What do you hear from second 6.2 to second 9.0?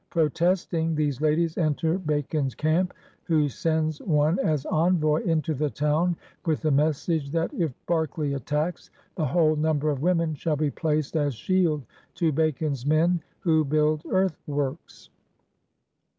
with the message that, if Berkeley attacks,